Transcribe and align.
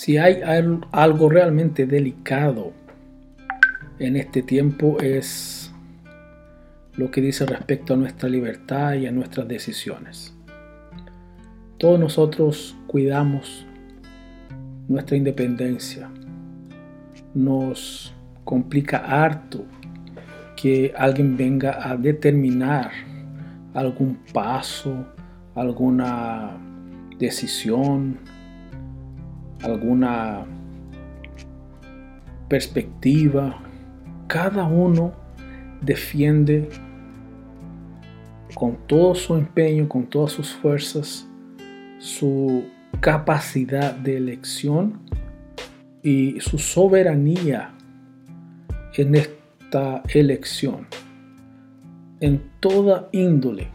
Si 0.00 0.16
hay 0.16 0.40
algo 0.92 1.28
realmente 1.28 1.84
delicado 1.84 2.72
en 3.98 4.16
este 4.16 4.42
tiempo 4.42 4.98
es 4.98 5.74
lo 6.96 7.10
que 7.10 7.20
dice 7.20 7.44
respecto 7.44 7.92
a 7.92 7.96
nuestra 7.98 8.26
libertad 8.30 8.94
y 8.94 9.06
a 9.06 9.12
nuestras 9.12 9.46
decisiones. 9.46 10.34
Todos 11.76 12.00
nosotros 12.00 12.78
cuidamos 12.86 13.66
nuestra 14.88 15.18
independencia. 15.18 16.08
Nos 17.34 18.14
complica 18.44 19.00
harto 19.00 19.66
que 20.56 20.94
alguien 20.96 21.36
venga 21.36 21.90
a 21.90 21.94
determinar 21.98 22.90
algún 23.74 24.18
paso, 24.32 25.06
alguna 25.54 26.56
decisión, 27.18 28.16
alguna 29.62 30.46
perspectiva. 32.48 33.58
Cada 34.26 34.64
uno 34.64 35.12
defiende 35.80 36.68
con 38.54 38.76
todo 38.86 39.14
su 39.14 39.34
empeño, 39.34 39.88
con 39.88 40.06
todas 40.06 40.32
sus 40.32 40.52
fuerzas, 40.52 41.26
su 41.98 42.64
capacidad 43.00 43.94
de 43.94 44.16
elección 44.16 45.00
y 46.02 46.40
su 46.40 46.58
soberanía 46.58 47.72
en 48.96 49.14
esta 49.14 50.02
elección. 50.12 50.86
En 52.20 52.42
toda 52.60 53.08
índole, 53.12 53.68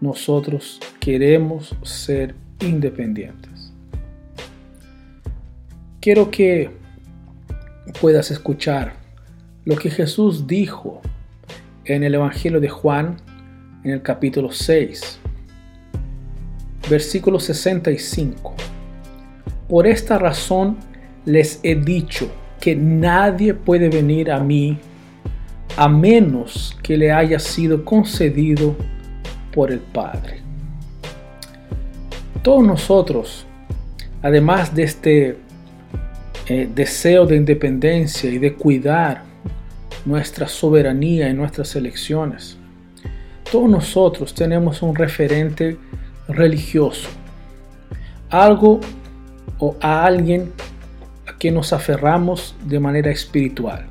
nosotros 0.00 0.78
queremos 1.00 1.74
ser 1.82 2.34
independientes. 2.60 3.55
Quiero 6.06 6.30
que 6.30 6.70
puedas 8.00 8.30
escuchar 8.30 8.92
lo 9.64 9.74
que 9.74 9.90
Jesús 9.90 10.46
dijo 10.46 11.00
en 11.84 12.04
el 12.04 12.14
Evangelio 12.14 12.60
de 12.60 12.68
Juan 12.68 13.16
en 13.82 13.90
el 13.90 14.02
capítulo 14.02 14.52
6 14.52 15.18
versículo 16.88 17.40
65. 17.40 18.54
Por 19.68 19.88
esta 19.88 20.16
razón 20.16 20.76
les 21.24 21.58
he 21.64 21.74
dicho 21.74 22.30
que 22.60 22.76
nadie 22.76 23.52
puede 23.52 23.88
venir 23.88 24.30
a 24.30 24.38
mí 24.38 24.78
a 25.76 25.88
menos 25.88 26.78
que 26.84 26.96
le 26.96 27.10
haya 27.10 27.40
sido 27.40 27.84
concedido 27.84 28.76
por 29.52 29.72
el 29.72 29.80
Padre. 29.80 30.40
Todos 32.42 32.64
nosotros, 32.64 33.44
además 34.22 34.72
de 34.72 34.84
este 34.84 35.45
eh, 36.48 36.68
deseo 36.72 37.26
de 37.26 37.36
independencia 37.36 38.30
y 38.30 38.38
de 38.38 38.54
cuidar 38.54 39.24
nuestra 40.04 40.46
soberanía 40.46 41.28
y 41.28 41.34
nuestras 41.34 41.74
elecciones, 41.74 42.56
todos 43.50 43.68
nosotros 43.68 44.34
tenemos 44.34 44.82
un 44.82 44.94
referente 44.94 45.76
religioso, 46.28 47.08
algo 48.30 48.80
o 49.58 49.76
a 49.80 50.04
alguien 50.04 50.52
a 51.26 51.36
que 51.38 51.50
nos 51.50 51.72
aferramos 51.72 52.54
de 52.64 52.80
manera 52.80 53.10
espiritual. 53.10 53.86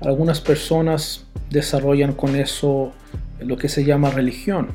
Algunas 0.00 0.40
personas 0.40 1.26
desarrollan 1.50 2.12
con 2.12 2.36
eso 2.36 2.92
lo 3.40 3.56
que 3.56 3.68
se 3.68 3.84
llama 3.84 4.10
religión 4.10 4.68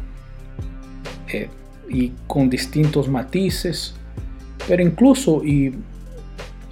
eh, 1.27 1.49
y 1.89 2.11
con 2.27 2.49
distintos 2.49 3.07
matices, 3.09 3.95
pero 4.67 4.83
incluso 4.83 5.43
y 5.43 5.73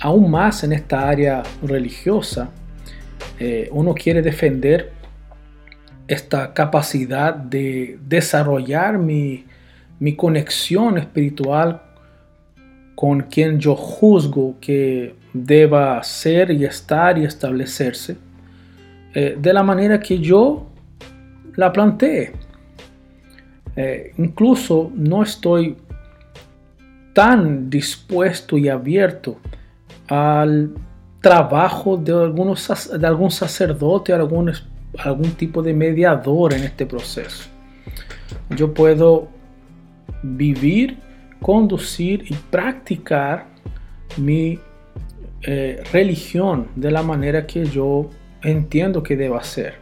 aún 0.04 0.30
más 0.30 0.66
en 0.66 0.74
esta 0.74 1.08
área 1.08 1.44
religiosa, 1.62 2.50
eh, 3.40 3.70
uno 3.72 3.94
quiere 3.94 4.22
defender 4.22 4.92
esta 6.10 6.54
capacidad 6.54 7.34
de 7.34 7.98
desarrollar 8.06 8.98
mi, 8.98 9.46
conexión 10.18 10.98
espiritual 10.98 11.82
con 12.96 13.22
quien 13.22 13.60
yo 13.60 13.78
juzgo 13.78 14.58
que 14.60 15.16
deba 15.32 16.04
ser 16.04 16.52
y 16.52 16.66
estar 16.66 17.18
y 17.18 17.24
establecerse 17.24 18.18
eh, 19.14 19.38
de 19.40 19.54
la 19.54 19.64
manera 19.64 20.02
que 20.02 20.20
yo 20.20 20.68
la 21.56 21.72
planteé. 21.72 22.34
Eh, 23.78 24.12
incluso 24.18 24.92
no 24.94 25.24
estoy 25.24 25.78
tan 27.14 27.70
dispuesto 27.70 28.58
y 28.58 28.68
abierto 28.68 29.40
al 30.08 30.74
trabajo 31.22 31.98
de, 31.98 32.12
algunos, 32.12 32.92
de 33.00 33.08
algún 33.08 33.32
sacerdote, 33.32 34.14
algún 34.14 34.52
algún 35.00 35.32
tipo 35.32 35.62
de 35.62 35.74
mediador 35.74 36.54
en 36.54 36.64
este 36.64 36.86
proceso. 36.86 37.50
Yo 38.56 38.74
puedo 38.74 39.28
vivir, 40.22 40.98
conducir 41.42 42.24
y 42.30 42.34
practicar 42.34 43.48
mi 44.18 44.60
eh, 45.42 45.84
religión 45.92 46.68
de 46.76 46.92
la 46.92 47.02
manera 47.02 47.46
que 47.46 47.66
yo 47.66 48.10
entiendo 48.42 49.04
que 49.04 49.16
deba 49.16 49.44
ser. 49.44 49.76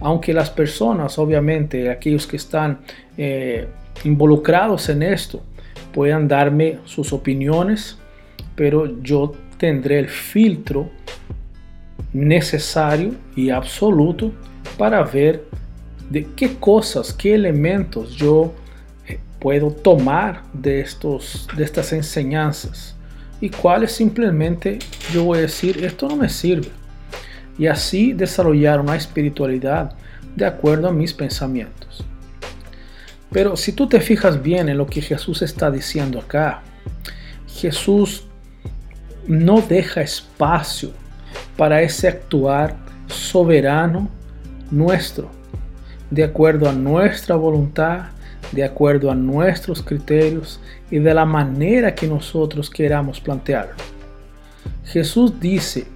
Aunque 0.00 0.32
las 0.32 0.50
personas, 0.50 1.18
obviamente, 1.18 1.90
aquellos 1.90 2.26
que 2.26 2.36
están 2.36 2.80
eh, 3.16 3.66
involucrados 4.04 4.88
en 4.88 5.02
esto, 5.02 5.42
puedan 5.92 6.26
darme 6.26 6.78
sus 6.84 7.12
opiniones, 7.12 7.98
pero 8.56 9.00
yo 9.02 9.32
tendré 9.58 9.98
el 9.98 10.08
filtro 10.08 10.90
necesario 12.12 13.14
y 13.36 13.50
absoluto 13.50 14.32
para 14.78 15.02
ver 15.02 15.44
de 16.10 16.26
qué 16.36 16.54
cosas, 16.56 17.12
qué 17.12 17.34
elementos 17.34 18.14
yo 18.16 18.52
eh, 19.06 19.18
puedo 19.40 19.70
tomar 19.70 20.42
de, 20.52 20.80
estos, 20.80 21.48
de 21.56 21.64
estas 21.64 21.92
enseñanzas 21.92 22.96
y 23.40 23.50
cuáles 23.50 23.92
simplemente 23.92 24.78
yo 25.12 25.24
voy 25.24 25.38
a 25.38 25.42
decir, 25.42 25.84
esto 25.84 26.08
no 26.08 26.16
me 26.16 26.28
sirve. 26.28 26.68
Y 27.58 27.66
así 27.66 28.12
desarrollar 28.12 28.80
una 28.80 28.96
espiritualidad 28.96 29.92
de 30.34 30.46
acuerdo 30.46 30.88
a 30.88 30.92
mis 30.92 31.12
pensamientos. 31.12 32.04
Pero 33.30 33.56
si 33.56 33.72
tú 33.72 33.88
te 33.88 34.00
fijas 34.00 34.42
bien 34.42 34.68
en 34.68 34.78
lo 34.78 34.86
que 34.86 35.02
Jesús 35.02 35.42
está 35.42 35.70
diciendo 35.70 36.20
acá, 36.20 36.62
Jesús 37.46 38.26
no 39.26 39.60
deja 39.60 40.02
espacio 40.02 40.90
para 41.56 41.82
ese 41.82 42.08
actuar 42.08 42.76
soberano 43.06 44.08
nuestro, 44.70 45.30
de 46.10 46.24
acuerdo 46.24 46.68
a 46.68 46.72
nuestra 46.72 47.36
voluntad, 47.36 48.06
de 48.52 48.64
acuerdo 48.64 49.10
a 49.10 49.14
nuestros 49.14 49.82
criterios 49.82 50.60
y 50.90 50.98
de 50.98 51.14
la 51.14 51.24
manera 51.24 51.94
que 51.94 52.06
nosotros 52.06 52.70
queramos 52.70 53.20
plantearlo. 53.20 53.74
Jesús 54.84 55.40
dice 55.40 55.86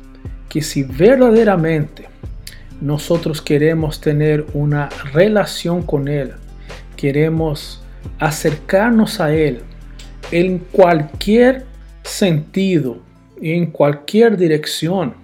que 0.49 0.63
si 0.63 0.83
verdaderamente 0.83 2.09
nosotros 2.81 3.43
queremos 3.43 4.01
tener 4.01 4.47
una 4.55 4.89
relación 5.13 5.83
con 5.83 6.09
Él, 6.09 6.33
queremos 6.97 7.83
acercarnos 8.19 9.21
a 9.21 9.33
Él 9.33 9.61
en 10.31 10.59
cualquier 10.59 11.65
sentido, 12.03 12.99
en 13.41 13.71
cualquier 13.71 14.37
dirección, 14.37 15.15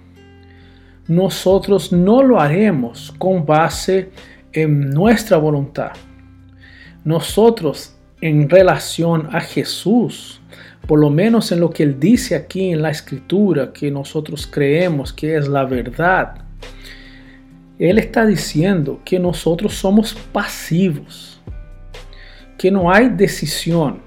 nosotros 1.07 1.91
no 1.91 2.23
lo 2.23 2.39
haremos 2.39 3.13
con 3.17 3.45
base 3.45 4.09
en 4.53 4.89
nuestra 4.89 5.37
voluntad. 5.37 5.91
Nosotros 7.03 7.95
en 8.21 8.49
relación 8.49 9.29
a 9.31 9.39
Jesús, 9.39 10.41
por 10.87 10.99
lo 10.99 11.09
menos 11.09 11.51
en 11.51 11.59
lo 11.59 11.69
que 11.69 11.83
Él 11.83 11.99
dice 11.99 12.35
aquí 12.35 12.71
en 12.71 12.81
la 12.81 12.89
escritura, 12.89 13.71
que 13.71 13.91
nosotros 13.91 14.47
creemos 14.47 15.13
que 15.13 15.35
es 15.35 15.47
la 15.47 15.65
verdad, 15.65 16.35
Él 17.77 17.99
está 17.99 18.25
diciendo 18.25 19.01
que 19.05 19.19
nosotros 19.19 19.73
somos 19.73 20.15
pasivos, 20.31 21.39
que 22.57 22.71
no 22.71 22.91
hay 22.91 23.09
decisión, 23.09 23.99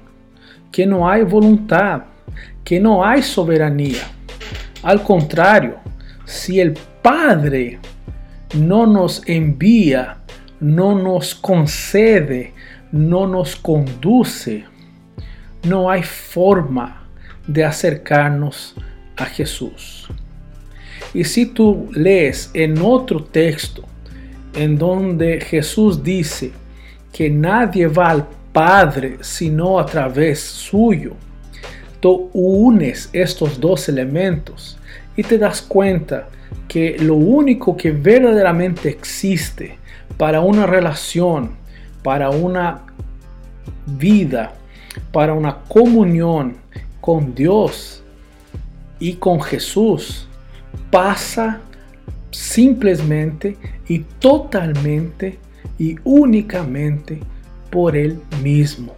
que 0.73 0.87
no 0.87 1.09
hay 1.09 1.23
voluntad, 1.23 2.03
que 2.64 2.81
no 2.81 3.05
hay 3.05 3.23
soberanía. 3.23 4.02
Al 4.82 5.02
contrario, 5.02 5.76
si 6.25 6.61
el 6.61 6.79
Padre 7.02 7.79
no 8.55 8.87
nos 8.87 9.23
envía, 9.26 10.19
no 10.61 10.94
nos 10.94 11.35
concede, 11.35 12.52
no 12.93 13.26
nos 13.26 13.56
conduce, 13.56 14.64
no 15.64 15.90
hay 15.90 16.02
forma 16.02 17.08
de 17.46 17.64
acercarnos 17.64 18.75
a 19.17 19.25
Jesús. 19.25 20.08
Y 21.14 21.25
si 21.25 21.46
tú 21.46 21.88
lees 21.93 22.50
en 22.55 22.79
otro 22.82 23.25
texto 23.25 23.84
en 24.55 24.76
donde 24.76 25.41
Jesús 25.41 26.02
dice 26.02 26.52
que 27.12 27.31
nadie 27.31 27.87
va 27.87 28.11
al 28.11 28.29
Padre 28.52 29.19
sino 29.20 29.79
a 29.79 29.87
través 29.87 30.41
suyo, 30.41 31.14
tú 32.00 32.31
unes 32.33 33.11
estos 33.12 33.61
dos 33.61 33.89
elementos 33.89 34.79
y 35.17 35.23
te 35.23 35.39
das 35.39 35.62
cuenta 35.62 36.29
que 36.67 36.97
lo 36.99 37.15
único 37.15 37.77
que 37.77 37.93
verdaderamente 37.93 38.89
existe 38.89 39.79
para 40.17 40.41
una 40.41 40.67
relación, 40.67 41.53
para 42.03 42.31
una 42.31 42.83
vida, 43.87 44.55
para 45.12 45.33
una 45.33 45.59
comunión 45.69 46.56
con 47.00 47.35
Dios 47.35 48.03
y 48.99 49.15
con 49.15 49.41
Jesús, 49.41 50.29
pasa 50.91 51.61
simplemente 52.31 53.56
y 53.89 54.01
totalmente 54.01 55.39
y 55.79 55.97
únicamente 56.05 57.21
por 57.71 57.97
Él 57.97 58.21
mismo, 58.43 58.94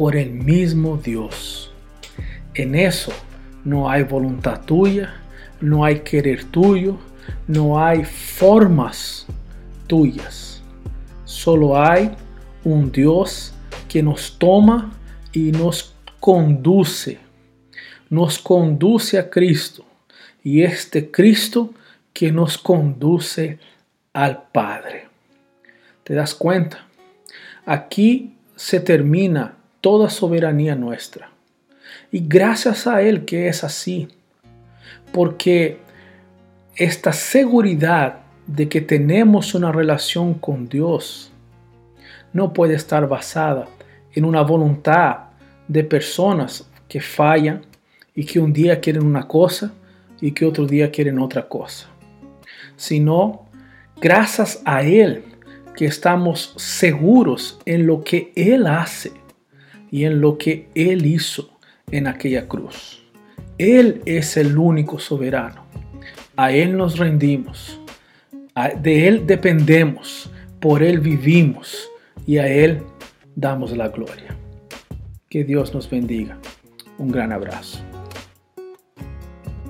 por 0.00 0.16
el 0.16 0.30
mismo 0.30 0.96
Dios. 0.96 1.70
En 2.54 2.74
eso 2.74 3.12
no 3.66 3.90
hay 3.90 4.02
voluntad 4.02 4.62
tuya, 4.62 5.12
no 5.60 5.84
hay 5.84 5.98
querer 5.98 6.44
tuyo, 6.44 6.96
no 7.46 7.84
hay 7.84 8.06
formas 8.06 9.26
tuyas. 9.86 10.62
Solo 11.26 11.78
hay 11.78 12.12
un 12.64 12.90
Dios 12.90 13.52
que 13.90 14.02
nos 14.02 14.38
toma 14.38 14.90
y 15.34 15.52
nos 15.52 15.94
conduce. 16.18 17.18
Nos 18.08 18.38
conduce 18.38 19.18
a 19.18 19.28
Cristo. 19.28 19.84
Y 20.42 20.62
este 20.62 21.10
Cristo 21.10 21.74
que 22.14 22.32
nos 22.32 22.56
conduce 22.56 23.58
al 24.14 24.44
Padre. 24.50 25.08
¿Te 26.04 26.14
das 26.14 26.34
cuenta? 26.34 26.86
Aquí 27.66 28.32
se 28.56 28.80
termina 28.80 29.59
toda 29.80 30.10
soberanía 30.10 30.74
nuestra. 30.74 31.30
Y 32.12 32.20
gracias 32.26 32.86
a 32.86 33.02
Él 33.02 33.24
que 33.24 33.48
es 33.48 33.64
así. 33.64 34.08
Porque 35.12 35.78
esta 36.76 37.12
seguridad 37.12 38.20
de 38.46 38.68
que 38.68 38.80
tenemos 38.80 39.54
una 39.54 39.72
relación 39.72 40.34
con 40.34 40.68
Dios 40.68 41.30
no 42.32 42.52
puede 42.52 42.74
estar 42.74 43.08
basada 43.08 43.68
en 44.12 44.24
una 44.24 44.42
voluntad 44.42 45.30
de 45.68 45.84
personas 45.84 46.68
que 46.88 47.00
fallan 47.00 47.62
y 48.14 48.24
que 48.24 48.40
un 48.40 48.52
día 48.52 48.80
quieren 48.80 49.04
una 49.04 49.26
cosa 49.26 49.72
y 50.20 50.32
que 50.32 50.44
otro 50.44 50.66
día 50.66 50.90
quieren 50.90 51.18
otra 51.18 51.48
cosa, 51.48 51.88
sino 52.76 53.46
gracias 54.00 54.60
a 54.64 54.82
Él 54.82 55.24
que 55.76 55.86
estamos 55.86 56.52
seguros 56.56 57.58
en 57.64 57.86
lo 57.86 58.02
que 58.02 58.32
Él 58.34 58.66
hace 58.66 59.12
y 59.90 60.04
en 60.04 60.20
lo 60.20 60.38
que 60.38 60.68
Él 60.74 61.06
hizo 61.06 61.58
en 61.90 62.06
aquella 62.06 62.46
cruz. 62.48 63.02
Él 63.58 64.02
es 64.06 64.36
el 64.36 64.56
único 64.56 64.98
soberano. 64.98 65.66
A 66.36 66.52
Él 66.52 66.76
nos 66.76 66.98
rendimos. 66.98 67.80
De 68.80 69.08
Él 69.08 69.26
dependemos. 69.26 70.30
Por 70.60 70.82
Él 70.82 71.00
vivimos. 71.00 71.90
Y 72.26 72.38
a 72.38 72.46
Él 72.48 72.82
damos 73.34 73.76
la 73.76 73.88
gloria. 73.88 74.36
Que 75.28 75.44
Dios 75.44 75.74
nos 75.74 75.90
bendiga. 75.90 76.38
Un 76.98 77.08
gran 77.10 77.32
abrazo. 77.32 77.89